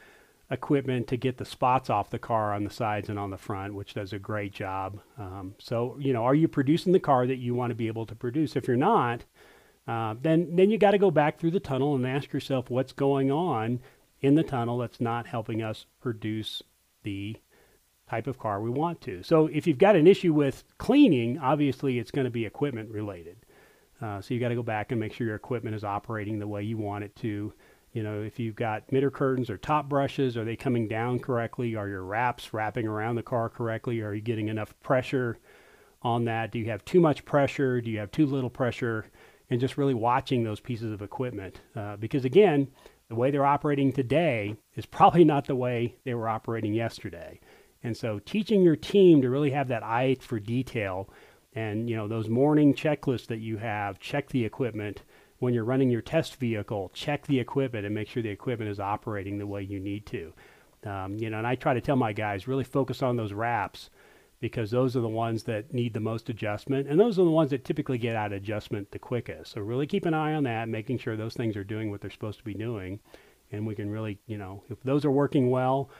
equipment 0.52 1.08
to 1.08 1.16
get 1.16 1.38
the 1.38 1.44
spots 1.44 1.90
off 1.90 2.10
the 2.10 2.18
car 2.18 2.54
on 2.54 2.62
the 2.62 2.70
sides 2.70 3.08
and 3.08 3.18
on 3.18 3.30
the 3.30 3.38
front, 3.38 3.74
which 3.74 3.94
does 3.94 4.12
a 4.12 4.20
great 4.20 4.52
job. 4.52 5.00
Um, 5.18 5.56
so, 5.58 5.96
you 5.98 6.12
know, 6.12 6.24
are 6.24 6.34
you 6.34 6.46
producing 6.46 6.92
the 6.92 7.00
car 7.00 7.26
that 7.26 7.38
you 7.38 7.56
want 7.56 7.72
to 7.72 7.74
be 7.74 7.88
able 7.88 8.06
to 8.06 8.14
produce? 8.14 8.54
If 8.54 8.68
you're 8.68 8.76
not, 8.76 9.24
uh, 9.88 10.14
then 10.22 10.54
then 10.54 10.70
you 10.70 10.78
got 10.78 10.92
to 10.92 10.98
go 10.98 11.10
back 11.10 11.40
through 11.40 11.50
the 11.50 11.58
tunnel 11.58 11.96
and 11.96 12.06
ask 12.06 12.32
yourself 12.32 12.70
what's 12.70 12.92
going 12.92 13.32
on 13.32 13.80
in 14.22 14.36
the 14.36 14.42
tunnel 14.42 14.78
that's 14.78 15.00
not 15.00 15.26
helping 15.26 15.62
us 15.62 15.86
produce 16.00 16.62
the 17.02 17.36
type 18.08 18.26
of 18.26 18.38
car 18.38 18.60
we 18.60 18.70
want 18.70 19.00
to. 19.00 19.22
So 19.22 19.46
if 19.46 19.66
you've 19.66 19.78
got 19.78 19.96
an 19.96 20.06
issue 20.06 20.32
with 20.32 20.64
cleaning, 20.78 21.38
obviously 21.38 21.98
it's 21.98 22.10
going 22.10 22.26
to 22.26 22.30
be 22.30 22.46
equipment 22.46 22.90
related. 22.90 23.36
Uh, 24.00 24.20
so 24.20 24.34
you 24.34 24.40
got 24.40 24.48
to 24.48 24.54
go 24.54 24.62
back 24.62 24.90
and 24.90 25.00
make 25.00 25.12
sure 25.12 25.26
your 25.26 25.36
equipment 25.36 25.76
is 25.76 25.84
operating 25.84 26.38
the 26.38 26.46
way 26.46 26.62
you 26.62 26.76
want 26.76 27.04
it 27.04 27.14
to. 27.16 27.52
You 27.92 28.02
know, 28.02 28.22
if 28.22 28.38
you've 28.38 28.56
got 28.56 28.90
mitter 28.90 29.10
curtains 29.10 29.50
or 29.50 29.58
top 29.58 29.88
brushes, 29.88 30.36
are 30.36 30.44
they 30.44 30.56
coming 30.56 30.88
down 30.88 31.18
correctly? 31.18 31.76
Are 31.76 31.88
your 31.88 32.02
wraps 32.02 32.52
wrapping 32.52 32.86
around 32.86 33.16
the 33.16 33.22
car 33.22 33.48
correctly? 33.48 34.00
Are 34.00 34.14
you 34.14 34.22
getting 34.22 34.48
enough 34.48 34.74
pressure 34.82 35.38
on 36.02 36.24
that? 36.24 36.50
Do 36.52 36.58
you 36.58 36.70
have 36.70 36.84
too 36.84 37.00
much 37.00 37.24
pressure? 37.24 37.80
Do 37.80 37.90
you 37.90 37.98
have 37.98 38.10
too 38.10 38.26
little 38.26 38.50
pressure? 38.50 39.06
And 39.50 39.60
just 39.60 39.76
really 39.76 39.94
watching 39.94 40.42
those 40.42 40.60
pieces 40.60 40.92
of 40.92 41.02
equipment. 41.02 41.60
Uh, 41.76 41.96
because 41.96 42.24
again, 42.24 42.68
the 43.12 43.16
way 43.16 43.30
they're 43.30 43.44
operating 43.44 43.92
today 43.92 44.56
is 44.74 44.86
probably 44.86 45.22
not 45.22 45.46
the 45.46 45.54
way 45.54 45.96
they 46.02 46.14
were 46.14 46.30
operating 46.30 46.72
yesterday. 46.72 47.38
And 47.82 47.94
so 47.94 48.18
teaching 48.20 48.62
your 48.62 48.74
team 48.74 49.20
to 49.20 49.28
really 49.28 49.50
have 49.50 49.68
that 49.68 49.82
eye 49.82 50.16
for 50.18 50.40
detail 50.40 51.10
and 51.54 51.90
you 51.90 51.94
know 51.94 52.08
those 52.08 52.30
morning 52.30 52.72
checklists 52.72 53.26
that 53.26 53.40
you 53.40 53.58
have, 53.58 53.98
check 53.98 54.30
the 54.30 54.46
equipment 54.46 55.02
when 55.40 55.52
you're 55.52 55.62
running 55.62 55.90
your 55.90 56.00
test 56.00 56.36
vehicle, 56.36 56.90
check 56.94 57.26
the 57.26 57.38
equipment 57.38 57.84
and 57.84 57.94
make 57.94 58.08
sure 58.08 58.22
the 58.22 58.30
equipment 58.30 58.70
is 58.70 58.80
operating 58.80 59.36
the 59.36 59.46
way 59.46 59.60
you 59.60 59.78
need 59.78 60.06
to. 60.06 60.32
Um, 60.86 61.18
you 61.18 61.28
know, 61.28 61.36
and 61.36 61.46
I 61.46 61.54
try 61.54 61.74
to 61.74 61.82
tell 61.82 61.96
my 61.96 62.14
guys 62.14 62.48
really 62.48 62.64
focus 62.64 63.02
on 63.02 63.16
those 63.16 63.34
wraps 63.34 63.90
because 64.42 64.72
those 64.72 64.96
are 64.96 65.00
the 65.00 65.08
ones 65.08 65.44
that 65.44 65.72
need 65.72 65.94
the 65.94 66.00
most 66.00 66.28
adjustment 66.28 66.88
and 66.88 66.98
those 66.98 67.16
are 67.16 67.24
the 67.24 67.30
ones 67.30 67.50
that 67.50 67.64
typically 67.64 67.96
get 67.96 68.16
out 68.16 68.32
of 68.32 68.38
adjustment 68.38 68.90
the 68.90 68.98
quickest. 68.98 69.52
So 69.52 69.60
really 69.60 69.86
keep 69.86 70.04
an 70.04 70.14
eye 70.14 70.34
on 70.34 70.42
that, 70.42 70.68
making 70.68 70.98
sure 70.98 71.16
those 71.16 71.34
things 71.34 71.56
are 71.56 71.62
doing 71.62 71.92
what 71.92 72.00
they're 72.00 72.10
supposed 72.10 72.38
to 72.38 72.44
be 72.44 72.52
doing. 72.52 72.98
And 73.52 73.64
we 73.64 73.76
can 73.76 73.88
really, 73.88 74.18
you 74.26 74.36
know, 74.36 74.64
if 74.68 74.82
those 74.82 75.04
are 75.04 75.12
working 75.12 75.48
well, 75.48 75.90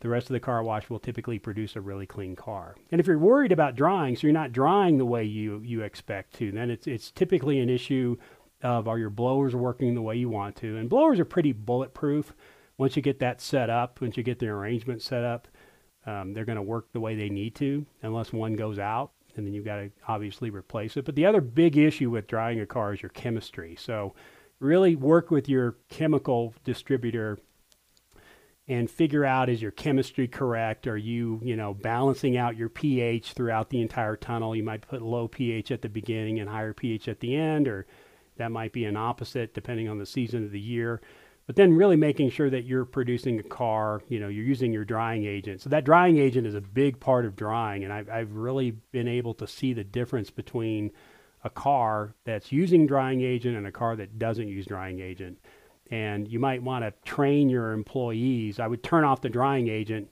the 0.00 0.08
rest 0.08 0.28
of 0.28 0.34
the 0.34 0.40
car 0.40 0.64
wash 0.64 0.90
will 0.90 0.98
typically 0.98 1.38
produce 1.38 1.76
a 1.76 1.80
really 1.80 2.06
clean 2.06 2.34
car. 2.34 2.74
And 2.90 3.00
if 3.00 3.06
you're 3.06 3.18
worried 3.18 3.52
about 3.52 3.76
drying, 3.76 4.16
so 4.16 4.26
you're 4.26 4.32
not 4.32 4.50
drying 4.50 4.98
the 4.98 5.06
way 5.06 5.22
you, 5.22 5.62
you 5.64 5.82
expect 5.82 6.34
to, 6.38 6.50
then 6.50 6.70
it's, 6.70 6.88
it's 6.88 7.12
typically 7.12 7.60
an 7.60 7.70
issue 7.70 8.16
of 8.62 8.88
are 8.88 8.98
your 8.98 9.10
blowers 9.10 9.54
working 9.54 9.94
the 9.94 10.02
way 10.02 10.16
you 10.16 10.28
want 10.28 10.56
to. 10.56 10.76
And 10.76 10.90
blowers 10.90 11.20
are 11.20 11.24
pretty 11.24 11.52
bulletproof. 11.52 12.34
Once 12.78 12.96
you 12.96 13.02
get 13.02 13.20
that 13.20 13.40
set 13.40 13.70
up, 13.70 14.00
once 14.00 14.16
you 14.16 14.24
get 14.24 14.40
the 14.40 14.48
arrangement 14.48 15.02
set 15.02 15.22
up, 15.22 15.46
um, 16.06 16.32
they're 16.32 16.44
going 16.44 16.56
to 16.56 16.62
work 16.62 16.92
the 16.92 17.00
way 17.00 17.14
they 17.14 17.28
need 17.28 17.54
to, 17.56 17.86
unless 18.02 18.32
one 18.32 18.54
goes 18.54 18.78
out, 18.78 19.12
and 19.36 19.46
then 19.46 19.54
you've 19.54 19.64
got 19.64 19.76
to 19.76 19.90
obviously 20.08 20.50
replace 20.50 20.96
it. 20.96 21.04
But 21.04 21.14
the 21.14 21.26
other 21.26 21.40
big 21.40 21.76
issue 21.76 22.10
with 22.10 22.26
drying 22.26 22.60
a 22.60 22.66
car 22.66 22.92
is 22.92 23.02
your 23.02 23.10
chemistry. 23.10 23.76
So 23.78 24.14
really 24.58 24.96
work 24.96 25.30
with 25.30 25.48
your 25.48 25.76
chemical 25.88 26.54
distributor 26.64 27.38
and 28.68 28.90
figure 28.90 29.24
out 29.24 29.48
is 29.48 29.60
your 29.60 29.72
chemistry 29.72 30.28
correct? 30.28 30.86
Are 30.86 30.96
you, 30.96 31.40
you 31.42 31.56
know, 31.56 31.74
balancing 31.74 32.36
out 32.36 32.56
your 32.56 32.68
pH 32.68 33.32
throughout 33.32 33.70
the 33.70 33.80
entire 33.80 34.16
tunnel? 34.16 34.54
You 34.54 34.62
might 34.62 34.86
put 34.86 35.02
low 35.02 35.28
pH 35.28 35.72
at 35.72 35.82
the 35.82 35.88
beginning 35.88 36.38
and 36.38 36.48
higher 36.48 36.72
pH 36.72 37.08
at 37.08 37.20
the 37.20 37.34
end, 37.34 37.66
or 37.66 37.86
that 38.36 38.52
might 38.52 38.72
be 38.72 38.84
an 38.84 38.96
opposite 38.96 39.52
depending 39.52 39.88
on 39.88 39.98
the 39.98 40.06
season 40.06 40.44
of 40.44 40.52
the 40.52 40.60
year 40.60 41.00
but 41.46 41.56
then 41.56 41.74
really 41.74 41.96
making 41.96 42.30
sure 42.30 42.50
that 42.50 42.64
you're 42.64 42.84
producing 42.84 43.38
a 43.38 43.42
car, 43.42 44.02
you 44.08 44.20
know, 44.20 44.28
you're 44.28 44.44
using 44.44 44.72
your 44.72 44.84
drying 44.84 45.24
agent. 45.24 45.60
So 45.60 45.70
that 45.70 45.84
drying 45.84 46.18
agent 46.18 46.46
is 46.46 46.54
a 46.54 46.60
big 46.60 47.00
part 47.00 47.24
of 47.26 47.36
drying, 47.36 47.84
and 47.84 47.92
I've, 47.92 48.08
I've 48.08 48.32
really 48.32 48.72
been 48.92 49.08
able 49.08 49.34
to 49.34 49.46
see 49.46 49.72
the 49.72 49.84
difference 49.84 50.30
between 50.30 50.92
a 51.44 51.50
car 51.50 52.14
that's 52.24 52.52
using 52.52 52.86
drying 52.86 53.22
agent 53.22 53.56
and 53.56 53.66
a 53.66 53.72
car 53.72 53.96
that 53.96 54.18
doesn't 54.18 54.48
use 54.48 54.66
drying 54.66 55.00
agent. 55.00 55.38
And 55.90 56.28
you 56.28 56.38
might 56.38 56.62
want 56.62 56.84
to 56.84 56.92
train 57.04 57.48
your 57.48 57.72
employees. 57.72 58.60
I 58.60 58.66
would 58.66 58.82
turn 58.82 59.04
off 59.04 59.20
the 59.20 59.28
drying 59.28 59.68
agent 59.68 60.08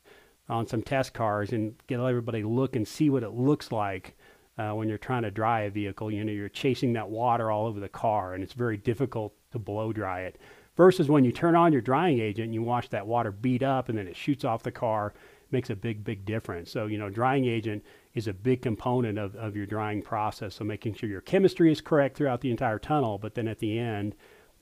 on 0.49 0.66
some 0.66 0.82
test 0.82 1.14
cars 1.14 1.52
and 1.52 1.75
get 1.87 2.00
everybody 2.00 2.42
look 2.42 2.75
and 2.75 2.87
see 2.87 3.08
what 3.08 3.22
it 3.22 3.30
looks 3.30 3.70
like 3.70 4.16
uh, 4.58 4.72
when 4.72 4.88
you're 4.88 4.99
trying 4.99 5.22
to 5.22 5.30
dry 5.30 5.60
a 5.60 5.70
vehicle. 5.70 6.10
You 6.10 6.25
know, 6.25 6.32
you're 6.32 6.49
chasing 6.49 6.92
that 6.94 7.08
water 7.08 7.50
all 7.50 7.66
over 7.66 7.80
the 7.80 7.88
car, 7.88 8.34
and 8.34 8.42
it's 8.42 8.52
very 8.52 8.76
difficult 8.76 9.32
to 9.52 9.58
blow 9.58 9.92
dry 9.92 10.22
it. 10.22 10.40
Versus 10.80 11.10
when 11.10 11.26
you 11.26 11.30
turn 11.30 11.54
on 11.56 11.75
your 11.75 11.82
drying 11.82 12.20
agent 12.20 12.46
and 12.46 12.54
you 12.54 12.62
watch 12.62 12.88
that 12.88 13.06
water 13.06 13.30
beat 13.30 13.62
up 13.62 13.90
and 13.90 13.99
then 13.99 14.08
it 14.08 14.16
shoots 14.16 14.46
off 14.46 14.62
the 14.62 14.72
car, 14.72 15.12
makes 15.50 15.68
a 15.68 15.76
big, 15.76 16.02
big 16.02 16.25
difference. 16.25 16.70
So, 16.70 16.87
you 16.87 16.96
know, 16.96 17.10
drying 17.10 17.44
agent 17.44 17.84
is 18.14 18.28
a 18.28 18.32
big 18.32 18.62
component 18.62 19.18
of, 19.18 19.37
of 19.37 19.54
your 19.54 19.66
drying 19.66 20.00
process. 20.00 20.54
So 20.54 20.64
making 20.64 20.94
sure 20.94 21.10
your 21.10 21.20
chemistry 21.20 21.70
is 21.70 21.82
correct 21.82 22.16
throughout 22.16 22.40
the 22.40 22.50
entire 22.50 22.78
tunnel, 22.78 23.18
but 23.18 23.34
then 23.34 23.46
at 23.46 23.58
the 23.58 23.78
end, 23.78 24.14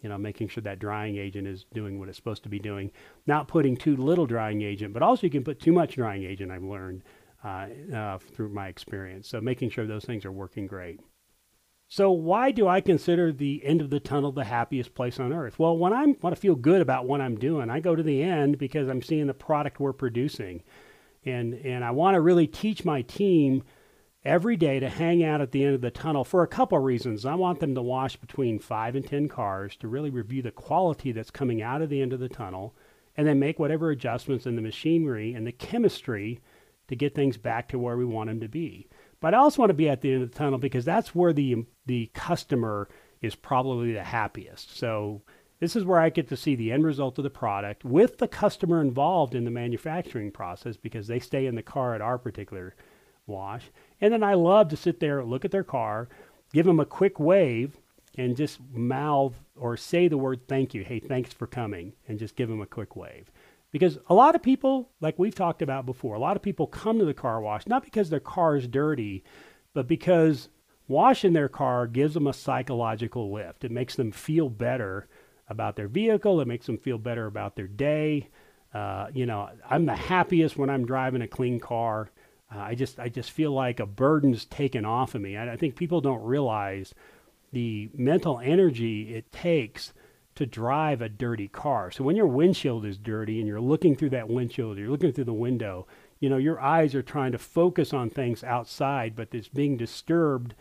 you 0.03 0.09
know, 0.09 0.19
making 0.19 0.49
sure 0.49 0.63
that 0.63 0.81
drying 0.81 1.17
agent 1.19 1.47
is 1.47 1.67
doing 1.73 2.01
what 2.01 2.09
it's 2.09 2.19
supposed 2.19 2.43
to 2.43 2.49
be 2.49 2.59
doing. 2.59 2.91
Not 3.29 3.47
putting 3.47 3.77
too 3.77 3.97
little 3.97 4.27
drying 4.27 4.63
agent, 4.63 4.95
but 4.95 5.05
also 5.05 5.25
you 5.25 5.31
can 5.31 5.45
put 5.45 5.61
too 5.61 5.73
much 5.73 5.95
drying 5.95 6.25
agent, 6.25 6.51
I've 6.51 6.65
learned 6.65 7.05
uh, 7.45 7.69
uh, 7.95 8.19
through 8.19 8.49
my 8.49 8.67
experience. 8.67 9.29
So 9.29 9.41
making 9.41 9.71
sure 9.71 9.87
those 9.87 10.05
things 10.05 10.25
are 10.25 10.33
working 10.33 10.67
great. 10.67 10.99
So 11.91 12.11
why 12.11 12.51
do 12.51 12.69
I 12.69 12.83
consider 12.83 13.33
the 13.33 13.65
end 13.65 13.81
of 13.81 13.89
the 13.89 13.99
tunnel 13.99 14.31
the 14.31 14.45
happiest 14.45 14.95
place 14.95 15.19
on 15.19 15.33
earth? 15.33 15.59
Well, 15.59 15.77
when 15.77 15.95
I 15.95 16.05
want 16.05 16.35
to 16.35 16.41
feel 16.41 16.55
good 16.55 16.83
about 16.83 17.07
what 17.07 17.23
I'm 17.23 17.39
doing, 17.39 17.71
I 17.71 17.81
go 17.81 17.97
to 17.97 18.03
the 18.03 18.23
end 18.23 18.59
because 18.59 18.89
I'm 18.89 19.01
seeing 19.01 19.27
the 19.27 19.35
product 19.35 19.81
we're 19.81 19.95
producing. 19.95 20.63
And 21.25 21.55
and 21.55 21.83
I 21.83 21.91
want 21.93 22.15
to 22.15 22.21
really 22.21 22.47
teach 22.47 22.85
my 22.85 23.01
team 23.03 23.63
every 24.23 24.57
day 24.57 24.81
to 24.81 24.89
hang 24.91 25.25
out 25.25 25.41
at 25.41 25.53
the 25.53 25.65
end 25.65 25.75
of 25.75 25.81
the 25.81 25.91
tunnel 25.91 26.25
for 26.25 26.43
a 26.43 26.49
couple 26.49 26.77
of 26.77 26.85
reasons. 26.85 27.25
I 27.25 27.35
want 27.37 27.61
them 27.61 27.75
to 27.75 27.83
wash 27.83 28.17
between 28.17 28.59
5 28.59 28.95
and 28.95 29.07
10 29.07 29.29
cars 29.29 29.75
to 29.77 29.89
really 29.89 30.11
review 30.11 30.43
the 30.43 30.51
quality 30.51 31.13
that's 31.13 31.31
coming 31.31 31.63
out 31.63 31.81
of 31.81 31.89
the 31.89 32.03
end 32.03 32.13
of 32.13 32.21
the 32.21 32.29
tunnel 32.29 32.75
and 33.17 33.27
then 33.27 33.39
make 33.39 33.59
whatever 33.59 33.91
adjustments 33.91 34.45
in 34.45 34.57
the 34.57 34.63
machinery 34.63 35.33
and 35.33 35.47
the 35.47 35.53
chemistry 35.53 36.41
to 36.89 36.97
get 36.97 37.15
things 37.15 37.39
back 37.39 37.69
to 37.69 37.79
where 37.79 37.97
we 37.97 38.05
want 38.05 38.29
them 38.29 38.41
to 38.41 38.49
be. 38.49 38.89
But 39.21 39.35
I 39.35 39.39
also 39.39 39.63
want 39.63 39.71
to 39.71 39.75
be 39.75 39.89
at 39.89 40.01
the 40.01 40.13
end 40.13 40.23
of 40.23 40.31
the 40.31 40.39
tunnel 40.39 40.59
because 40.59 40.85
that's 40.85 41.15
where 41.15 41.33
the 41.33 41.67
the 41.87 42.11
customer 42.15 42.89
is 43.21 43.35
probably 43.35 43.93
the 43.93 44.05
happiest. 44.05 44.77
So 44.77 45.23
this 45.61 45.75
is 45.75 45.85
where 45.85 45.99
I 45.99 46.11
get 46.11 46.29
to 46.29 46.37
see 46.37 46.55
the 46.55 46.71
end 46.71 46.85
result 46.85 47.19
of 47.19 47.25
the 47.25 47.31
product 47.31 47.85
with 47.85 48.19
the 48.19 48.29
customer 48.29 48.81
involved 48.81 49.35
in 49.35 49.45
the 49.45 49.51
manufacturing 49.51 50.31
process 50.31 50.77
because 50.77 51.09
they 51.09 51.19
stay 51.19 51.47
in 51.47 51.57
the 51.57 51.63
car 51.63 51.95
at 51.95 52.01
our 52.01 52.19
particular 52.19 52.77
wash. 53.27 53.71
And 54.01 54.13
then 54.13 54.23
I 54.23 54.35
love 54.35 54.69
to 54.69 54.77
sit 54.77 55.01
there, 55.01 55.25
look 55.25 55.45
at 55.45 55.51
their 55.51 55.65
car, 55.65 56.09
give 56.53 56.67
them 56.67 56.79
a 56.79 56.87
quick 56.87 57.19
wave, 57.19 57.77
and 58.17 58.37
just 58.37 58.61
mouth 58.73 59.35
or 59.57 59.77
say 59.77 60.09
the 60.09 60.19
word 60.19 60.47
thank 60.47 60.75
you. 60.75 60.85
Hey, 60.85 61.01
thanks 61.01 61.33
for 61.33 61.47
coming, 61.47 61.93
and 62.07 62.19
just 62.19 62.37
give 62.37 62.49
them 62.49 62.61
a 62.61 62.67
quick 62.67 62.95
wave. 62.95 63.31
Because 63.71 63.99
a 64.09 64.15
lot 64.15 64.35
of 64.35 64.43
people, 64.43 64.91
like 65.01 65.19
we've 65.19 65.35
talked 65.35 65.63
about 65.63 65.85
before, 65.85 66.15
a 66.15 66.21
lot 66.21 66.37
of 66.37 66.43
people 66.43 66.67
come 66.67 66.99
to 66.99 67.05
the 67.05 67.15
car 67.15 67.41
wash 67.41 67.67
not 67.67 67.85
because 67.85 68.09
their 68.09 68.21
car 68.21 68.57
is 68.57 68.67
dirty, 68.67 69.25
but 69.75 69.87
because 69.87 70.49
washing 70.87 71.35
their 71.35 71.49
car 71.49 71.87
gives 71.87 72.15
them 72.15 72.27
a 72.27 72.33
psychological 72.33 73.31
lift. 73.33 73.65
It 73.65 73.71
makes 73.71 73.95
them 73.95 74.11
feel 74.11 74.49
better 74.49 75.07
about 75.49 75.77
their 75.77 75.89
vehicle, 75.89 76.41
it 76.41 76.49
makes 76.49 76.67
them 76.67 76.79
feel 76.79 76.99
better 76.99 77.27
about 77.27 77.57
their 77.57 77.67
day. 77.69 78.29
Uh, 78.73 79.09
you 79.15 79.27
know, 79.27 79.49
I'm 79.69 79.87
the 79.87 79.97
happiest 79.97 80.57
when 80.57 80.69
I'm 80.71 80.85
driving 80.85 81.23
a 81.23 81.29
clean 81.29 81.59
car. 81.59 82.11
Uh, 82.55 82.59
I 82.59 82.75
just 82.75 82.99
I 82.99 83.09
just 83.09 83.31
feel 83.31 83.53
like 83.53 83.81
a 83.81 83.87
burden's 83.87 84.45
taken 84.45 84.85
off 84.85 85.15
of 85.15 85.21
me. 85.21 85.37
I, 85.37 85.53
I 85.53 85.57
think 85.57 85.77
people 85.77 86.01
don't 86.01 86.23
realize 86.23 86.95
the 87.53 87.89
mental 87.95 88.41
energy 88.41 89.15
it 89.15 89.33
takes 89.33 89.93
to 90.39 90.47
drive 90.47 91.03
a 91.03 91.09
dirty 91.09 91.49
car. 91.49 91.91
So 91.91 92.05
when 92.05 92.15
your 92.15 92.29
windshield 92.29 92.87
is 92.87 92.97
dirty 92.97 93.41
and 93.41 93.49
you're 93.49 93.61
looking 93.61 93.97
through 93.97 94.11
that 94.11 94.29
windshield, 94.29 94.79
you're 94.79 94.89
looking 94.89 95.13
through 95.13 95.25
the 95.25 95.33
window, 95.33 95.89
you 96.21 96.31
know, 96.31 96.37
your 96.37 96.61
eyes 96.61 96.95
are 96.95 97.03
trying 97.03 97.33
to 97.33 97.39
focus 97.39 97.93
on 97.93 98.09
things 98.09 98.45
outside, 98.45 99.17
but 99.17 99.35
it's 99.35 99.49
being 99.49 99.77
disturbed 99.77 100.55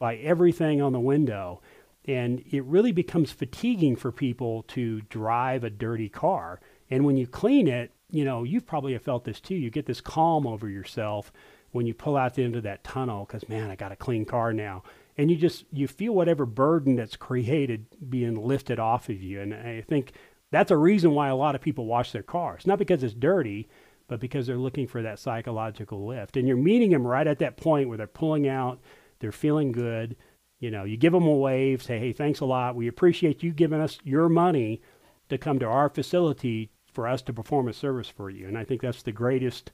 by 0.00 0.16
everything 0.16 0.82
on 0.82 0.92
the 0.92 0.98
window. 0.98 1.62
And 2.06 2.42
it 2.50 2.64
really 2.64 2.90
becomes 2.90 3.30
fatiguing 3.30 3.94
for 3.94 4.10
people 4.10 4.64
to 4.64 5.02
drive 5.02 5.62
a 5.62 5.70
dirty 5.70 6.08
car. 6.08 6.60
And 6.90 7.04
when 7.04 7.16
you 7.16 7.28
clean 7.28 7.68
it, 7.68 7.92
you 8.10 8.24
know, 8.24 8.42
you've 8.42 8.66
probably 8.66 8.98
felt 8.98 9.22
this 9.22 9.38
too. 9.38 9.54
You 9.54 9.70
get 9.70 9.86
this 9.86 10.00
calm 10.00 10.44
over 10.44 10.68
yourself 10.68 11.30
when 11.70 11.86
you 11.86 11.94
pull 11.94 12.16
out 12.16 12.34
the 12.34 12.42
end 12.42 12.56
of 12.56 12.64
that 12.64 12.82
tunnel 12.82 13.26
because, 13.26 13.48
man, 13.48 13.70
I 13.70 13.76
got 13.76 13.92
a 13.92 13.96
clean 13.96 14.24
car 14.24 14.52
now 14.52 14.82
and 15.16 15.30
you 15.30 15.36
just 15.36 15.64
you 15.72 15.88
feel 15.88 16.12
whatever 16.12 16.46
burden 16.46 16.96
that's 16.96 17.16
created 17.16 17.86
being 18.08 18.42
lifted 18.44 18.78
off 18.78 19.08
of 19.08 19.22
you. 19.22 19.40
And 19.40 19.54
i 19.54 19.82
think 19.86 20.12
that's 20.50 20.70
a 20.70 20.76
reason 20.76 21.12
why 21.12 21.28
a 21.28 21.36
lot 21.36 21.54
of 21.54 21.60
people 21.60 21.86
wash 21.86 22.12
their 22.12 22.22
cars. 22.22 22.66
Not 22.66 22.78
because 22.78 23.02
it's 23.02 23.14
dirty 23.14 23.68
but 24.08 24.18
because 24.20 24.46
they're 24.46 24.56
looking 24.56 24.88
for 24.88 25.02
that 25.02 25.20
psychological 25.20 26.04
lift. 26.04 26.36
And 26.36 26.48
you're 26.48 26.56
meeting 26.56 26.90
them 26.90 27.06
right 27.06 27.28
at 27.28 27.38
that 27.38 27.56
point 27.56 27.88
where 27.88 27.96
they're 27.96 28.06
pulling 28.08 28.48
out 28.48 28.80
they're 29.20 29.32
feeling 29.32 29.70
good. 29.72 30.16
You 30.58 30.70
know 30.70 30.84
you 30.84 30.96
give 30.96 31.12
them 31.12 31.26
a 31.26 31.34
wave 31.34 31.82
say 31.82 31.98
hey 31.98 32.12
thanks 32.12 32.40
a 32.40 32.46
lot. 32.46 32.76
We 32.76 32.88
appreciate 32.88 33.42
you 33.42 33.52
giving 33.52 33.80
us 33.80 33.98
your 34.04 34.28
money 34.28 34.82
to 35.28 35.38
come 35.38 35.58
to 35.60 35.66
our 35.66 35.88
facility 35.88 36.70
for 36.92 37.06
us 37.06 37.22
to 37.22 37.32
perform 37.32 37.68
a 37.68 37.72
service 37.72 38.08
for 38.08 38.30
you. 38.30 38.48
And 38.48 38.58
i 38.58 38.64
think 38.64 38.80
that's 38.82 39.02
the 39.02 39.12
greatest 39.12 39.72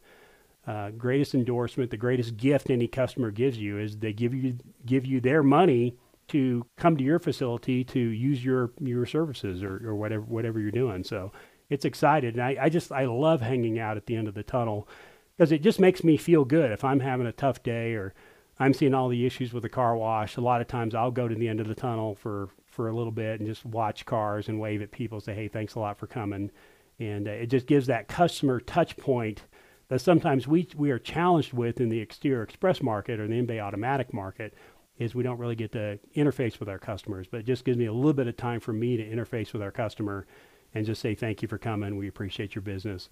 uh, 0.66 0.90
greatest 0.90 1.34
endorsement, 1.34 1.90
the 1.90 1.96
greatest 1.96 2.36
gift 2.36 2.70
any 2.70 2.88
customer 2.88 3.30
gives 3.30 3.58
you 3.58 3.78
is 3.78 3.98
they 3.98 4.12
give 4.12 4.34
you 4.34 4.58
give 4.84 5.06
you 5.06 5.20
their 5.20 5.42
money 5.42 5.96
to 6.28 6.66
come 6.76 6.96
to 6.96 7.04
your 7.04 7.20
facility 7.20 7.84
to 7.84 8.00
use 8.00 8.44
your 8.44 8.72
your 8.80 9.06
services 9.06 9.62
or, 9.62 9.88
or 9.88 9.94
whatever 9.94 10.22
whatever 10.22 10.58
you're 10.58 10.72
doing. 10.72 11.04
So 11.04 11.30
it's 11.70 11.84
excited, 11.84 12.34
and 12.34 12.42
I, 12.42 12.56
I 12.62 12.68
just 12.68 12.90
I 12.90 13.04
love 13.04 13.40
hanging 13.40 13.78
out 13.78 13.96
at 13.96 14.06
the 14.06 14.16
end 14.16 14.26
of 14.26 14.34
the 14.34 14.42
tunnel 14.42 14.88
because 15.36 15.52
it 15.52 15.62
just 15.62 15.78
makes 15.78 16.02
me 16.02 16.16
feel 16.16 16.44
good. 16.44 16.72
If 16.72 16.84
I'm 16.84 17.00
having 17.00 17.26
a 17.26 17.32
tough 17.32 17.62
day 17.62 17.94
or 17.94 18.12
I'm 18.58 18.74
seeing 18.74 18.94
all 18.94 19.08
the 19.08 19.26
issues 19.26 19.52
with 19.52 19.62
the 19.62 19.68
car 19.68 19.96
wash, 19.96 20.36
a 20.36 20.40
lot 20.40 20.60
of 20.60 20.66
times 20.66 20.94
I'll 20.94 21.10
go 21.10 21.28
to 21.28 21.34
the 21.34 21.48
end 21.48 21.60
of 21.60 21.68
the 21.68 21.74
tunnel 21.76 22.16
for 22.16 22.48
for 22.66 22.88
a 22.88 22.96
little 22.96 23.12
bit 23.12 23.38
and 23.38 23.48
just 23.48 23.64
watch 23.64 24.04
cars 24.04 24.48
and 24.48 24.58
wave 24.58 24.82
at 24.82 24.90
people, 24.90 25.20
say 25.20 25.34
hey 25.34 25.46
thanks 25.46 25.76
a 25.76 25.80
lot 25.80 25.96
for 25.96 26.08
coming, 26.08 26.50
and 26.98 27.28
uh, 27.28 27.32
it 27.32 27.46
just 27.46 27.68
gives 27.68 27.86
that 27.86 28.08
customer 28.08 28.58
touch 28.58 28.96
point 28.96 29.42
that 29.88 30.00
sometimes 30.00 30.48
we, 30.48 30.68
we 30.76 30.90
are 30.90 30.98
challenged 30.98 31.52
with 31.52 31.80
in 31.80 31.88
the 31.88 32.00
exterior 32.00 32.42
express 32.42 32.82
market 32.82 33.20
or 33.20 33.28
the 33.28 33.34
in-bay 33.34 33.60
automatic 33.60 34.12
market 34.12 34.54
is 34.98 35.14
we 35.14 35.22
don't 35.22 35.38
really 35.38 35.54
get 35.54 35.72
to 35.72 35.98
interface 36.16 36.58
with 36.58 36.68
our 36.68 36.78
customers, 36.78 37.26
but 37.30 37.40
it 37.40 37.46
just 37.46 37.64
gives 37.64 37.78
me 37.78 37.86
a 37.86 37.92
little 37.92 38.12
bit 38.14 38.26
of 38.26 38.36
time 38.36 38.60
for 38.60 38.72
me 38.72 38.96
to 38.96 39.04
interface 39.04 39.52
with 39.52 39.62
our 39.62 39.70
customer 39.70 40.26
and 40.74 40.86
just 40.86 41.00
say 41.00 41.14
thank 41.14 41.42
you 41.42 41.48
for 41.48 41.58
coming. 41.58 41.96
We 41.96 42.08
appreciate 42.08 42.54
your 42.54 42.62
business, 42.62 43.08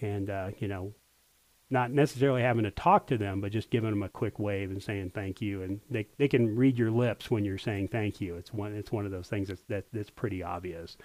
and 0.00 0.30
uh, 0.30 0.50
you 0.58 0.68
know, 0.68 0.92
not 1.70 1.90
necessarily 1.90 2.42
having 2.42 2.64
to 2.64 2.70
talk 2.70 3.06
to 3.08 3.18
them, 3.18 3.40
but 3.40 3.52
just 3.52 3.70
giving 3.70 3.90
them 3.90 4.02
a 4.02 4.08
quick 4.08 4.38
wave 4.38 4.70
and 4.70 4.82
saying 4.82 5.10
thank 5.14 5.40
you, 5.40 5.62
and 5.62 5.80
they 5.90 6.06
they 6.18 6.28
can 6.28 6.54
read 6.54 6.78
your 6.78 6.90
lips 6.90 7.30
when 7.30 7.44
you're 7.44 7.58
saying 7.58 7.88
thank 7.88 8.20
you. 8.20 8.36
It's 8.36 8.52
one 8.52 8.74
it's 8.74 8.92
one 8.92 9.04
of 9.04 9.10
those 9.12 9.28
things 9.28 9.48
that's 9.48 9.62
that, 9.68 9.86
that's 9.92 10.10
pretty 10.10 10.42
obvious. 10.42 10.96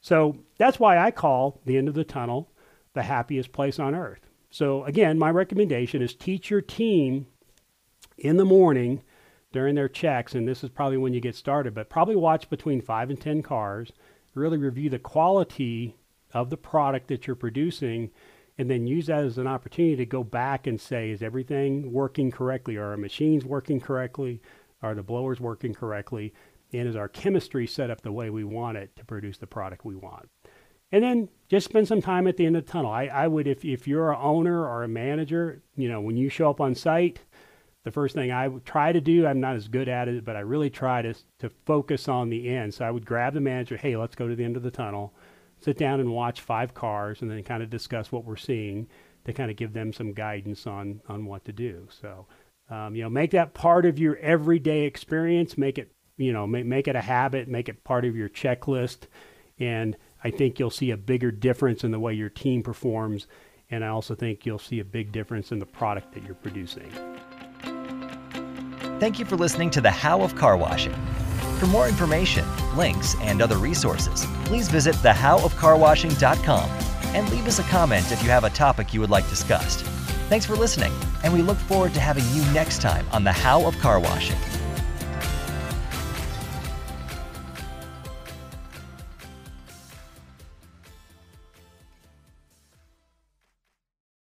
So 0.00 0.36
that's 0.58 0.78
why 0.78 0.98
I 0.98 1.10
call 1.10 1.60
the 1.64 1.76
end 1.76 1.88
of 1.88 1.94
the 1.94 2.04
tunnel 2.04 2.50
the 2.94 3.02
happiest 3.02 3.52
place 3.52 3.78
on 3.78 3.94
earth. 3.94 4.20
So, 4.54 4.84
again, 4.84 5.18
my 5.18 5.30
recommendation 5.32 6.00
is 6.00 6.14
teach 6.14 6.48
your 6.48 6.60
team 6.60 7.26
in 8.16 8.36
the 8.36 8.44
morning 8.44 9.02
during 9.50 9.74
their 9.74 9.88
checks, 9.88 10.32
and 10.32 10.46
this 10.46 10.62
is 10.62 10.70
probably 10.70 10.96
when 10.96 11.12
you 11.12 11.20
get 11.20 11.34
started, 11.34 11.74
but 11.74 11.90
probably 11.90 12.14
watch 12.14 12.48
between 12.48 12.80
five 12.80 13.10
and 13.10 13.20
10 13.20 13.42
cars, 13.42 13.90
really 14.32 14.56
review 14.56 14.88
the 14.88 15.00
quality 15.00 15.96
of 16.32 16.50
the 16.50 16.56
product 16.56 17.08
that 17.08 17.26
you're 17.26 17.34
producing, 17.34 18.12
and 18.56 18.70
then 18.70 18.86
use 18.86 19.06
that 19.06 19.24
as 19.24 19.38
an 19.38 19.48
opportunity 19.48 19.96
to 19.96 20.06
go 20.06 20.22
back 20.22 20.68
and 20.68 20.80
say, 20.80 21.10
is 21.10 21.20
everything 21.20 21.92
working 21.92 22.30
correctly? 22.30 22.76
Are 22.76 22.90
our 22.90 22.96
machines 22.96 23.44
working 23.44 23.80
correctly? 23.80 24.40
Are 24.82 24.94
the 24.94 25.02
blowers 25.02 25.40
working 25.40 25.74
correctly? 25.74 26.32
And 26.72 26.86
is 26.86 26.94
our 26.94 27.08
chemistry 27.08 27.66
set 27.66 27.90
up 27.90 28.02
the 28.02 28.12
way 28.12 28.30
we 28.30 28.44
want 28.44 28.76
it 28.76 28.94
to 28.94 29.04
produce 29.04 29.36
the 29.36 29.48
product 29.48 29.84
we 29.84 29.96
want? 29.96 30.28
And 30.94 31.02
then 31.02 31.28
just 31.48 31.68
spend 31.68 31.88
some 31.88 32.00
time 32.00 32.28
at 32.28 32.36
the 32.36 32.46
end 32.46 32.56
of 32.56 32.64
the 32.64 32.70
tunnel. 32.70 32.92
I, 32.92 33.06
I 33.06 33.26
would, 33.26 33.48
if, 33.48 33.64
if 33.64 33.88
you're 33.88 34.12
an 34.12 34.18
owner 34.22 34.64
or 34.64 34.84
a 34.84 34.88
manager, 34.88 35.60
you 35.74 35.88
know, 35.88 36.00
when 36.00 36.16
you 36.16 36.28
show 36.28 36.48
up 36.48 36.60
on 36.60 36.76
site, 36.76 37.18
the 37.82 37.90
first 37.90 38.14
thing 38.14 38.30
I 38.30 38.46
would 38.46 38.64
try 38.64 38.92
to 38.92 39.00
do, 39.00 39.26
I'm 39.26 39.40
not 39.40 39.56
as 39.56 39.66
good 39.66 39.88
at 39.88 40.06
it, 40.06 40.24
but 40.24 40.36
I 40.36 40.40
really 40.40 40.70
try 40.70 41.02
to, 41.02 41.12
to 41.40 41.50
focus 41.66 42.06
on 42.06 42.30
the 42.30 42.48
end. 42.48 42.74
So 42.74 42.84
I 42.84 42.92
would 42.92 43.04
grab 43.04 43.34
the 43.34 43.40
manager, 43.40 43.76
hey, 43.76 43.96
let's 43.96 44.14
go 44.14 44.28
to 44.28 44.36
the 44.36 44.44
end 44.44 44.56
of 44.56 44.62
the 44.62 44.70
tunnel, 44.70 45.12
sit 45.58 45.76
down 45.76 45.98
and 45.98 46.12
watch 46.12 46.40
five 46.42 46.74
cars, 46.74 47.22
and 47.22 47.28
then 47.30 47.42
kind 47.42 47.64
of 47.64 47.70
discuss 47.70 48.12
what 48.12 48.24
we're 48.24 48.36
seeing 48.36 48.86
to 49.24 49.32
kind 49.32 49.50
of 49.50 49.56
give 49.56 49.72
them 49.72 49.92
some 49.92 50.12
guidance 50.12 50.64
on, 50.64 51.00
on 51.08 51.26
what 51.26 51.44
to 51.46 51.52
do. 51.52 51.88
So, 51.90 52.26
um, 52.70 52.94
you 52.94 53.02
know, 53.02 53.10
make 53.10 53.32
that 53.32 53.52
part 53.52 53.84
of 53.84 53.98
your 53.98 54.16
everyday 54.18 54.82
experience, 54.82 55.58
make 55.58 55.76
it, 55.76 55.90
you 56.18 56.32
know, 56.32 56.46
make, 56.46 56.66
make 56.66 56.86
it 56.86 56.94
a 56.94 57.00
habit, 57.00 57.48
make 57.48 57.68
it 57.68 57.82
part 57.82 58.04
of 58.04 58.14
your 58.14 58.28
checklist. 58.28 59.08
And 59.58 59.96
I 60.24 60.30
think 60.30 60.58
you'll 60.58 60.70
see 60.70 60.90
a 60.90 60.96
bigger 60.96 61.30
difference 61.30 61.84
in 61.84 61.90
the 61.90 62.00
way 62.00 62.14
your 62.14 62.30
team 62.30 62.62
performs. 62.62 63.26
And 63.70 63.84
I 63.84 63.88
also 63.88 64.14
think 64.14 64.46
you'll 64.46 64.58
see 64.58 64.80
a 64.80 64.84
big 64.84 65.12
difference 65.12 65.52
in 65.52 65.58
the 65.58 65.66
product 65.66 66.12
that 66.14 66.24
you're 66.24 66.34
producing. 66.34 66.90
Thank 69.00 69.18
you 69.18 69.24
for 69.24 69.36
listening 69.36 69.70
to 69.70 69.80
The 69.80 69.90
How 69.90 70.22
of 70.22 70.34
Car 70.34 70.56
Washing. 70.56 70.94
For 71.58 71.66
more 71.66 71.88
information, 71.88 72.44
links, 72.76 73.14
and 73.20 73.42
other 73.42 73.58
resources, 73.58 74.26
please 74.44 74.68
visit 74.68 74.94
thehowofcarwashing.com 74.96 76.70
and 77.14 77.30
leave 77.30 77.46
us 77.46 77.58
a 77.58 77.62
comment 77.64 78.10
if 78.10 78.22
you 78.22 78.28
have 78.30 78.44
a 78.44 78.50
topic 78.50 78.92
you 78.92 79.00
would 79.00 79.10
like 79.10 79.28
discussed. 79.28 79.80
Thanks 80.28 80.46
for 80.46 80.56
listening, 80.56 80.92
and 81.22 81.32
we 81.32 81.42
look 81.42 81.58
forward 81.58 81.94
to 81.94 82.00
having 82.00 82.24
you 82.30 82.42
next 82.52 82.80
time 82.80 83.06
on 83.12 83.24
The 83.24 83.32
How 83.32 83.66
of 83.66 83.78
Car 83.78 84.00
Washing. 84.00 84.38